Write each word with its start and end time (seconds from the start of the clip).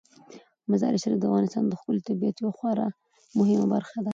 مزارشریف 0.71 1.19
د 1.19 1.23
افغانستان 1.29 1.63
د 1.67 1.73
ښکلي 1.79 2.01
طبیعت 2.07 2.35
یوه 2.39 2.53
خورا 2.57 2.87
مهمه 3.37 3.67
برخه 3.73 3.99
ده. 4.05 4.09